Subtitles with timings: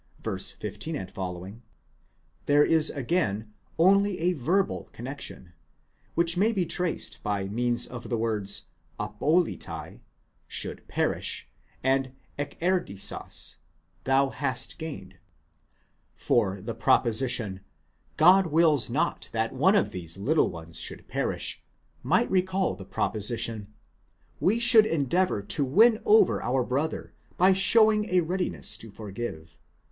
[0.23, 1.61] 15 ff),
[2.47, 5.53] there is again only a verbal connexion,
[6.15, 8.65] which may be traced by means of the words,
[8.99, 9.99] ἀπόληται,
[10.47, 11.47] should perish,
[11.83, 13.57] and ἐκέρδησας,
[14.05, 15.19] thou hast gained;
[16.15, 17.59] for the proposition:
[18.17, 21.63] God wills not that one of these little ones should perish,
[22.01, 23.71] might recall the proposition:
[24.39, 29.59] We should endeavour to win over our brother, by showing a readiness to forgive.